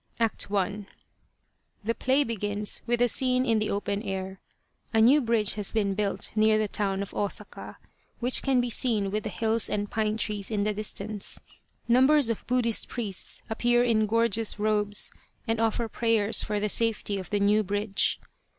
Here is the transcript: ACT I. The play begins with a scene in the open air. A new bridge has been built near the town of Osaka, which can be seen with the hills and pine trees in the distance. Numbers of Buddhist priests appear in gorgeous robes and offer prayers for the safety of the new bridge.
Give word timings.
ACT 0.19 0.47
I. 0.51 0.87
The 1.83 1.93
play 1.93 2.23
begins 2.23 2.81
with 2.87 3.03
a 3.03 3.07
scene 3.07 3.45
in 3.45 3.59
the 3.59 3.69
open 3.69 4.01
air. 4.01 4.41
A 4.95 4.99
new 4.99 5.21
bridge 5.21 5.53
has 5.53 5.71
been 5.71 5.93
built 5.93 6.31
near 6.35 6.57
the 6.57 6.67
town 6.67 7.03
of 7.03 7.13
Osaka, 7.13 7.77
which 8.19 8.41
can 8.41 8.59
be 8.59 8.71
seen 8.71 9.11
with 9.11 9.21
the 9.25 9.29
hills 9.29 9.69
and 9.69 9.91
pine 9.91 10.17
trees 10.17 10.49
in 10.49 10.63
the 10.63 10.73
distance. 10.73 11.39
Numbers 11.87 12.31
of 12.31 12.47
Buddhist 12.47 12.89
priests 12.89 13.43
appear 13.47 13.83
in 13.83 14.07
gorgeous 14.07 14.57
robes 14.57 15.11
and 15.47 15.59
offer 15.59 15.87
prayers 15.87 16.41
for 16.41 16.59
the 16.59 16.67
safety 16.67 17.19
of 17.19 17.29
the 17.29 17.39
new 17.39 17.61
bridge. 17.61 18.19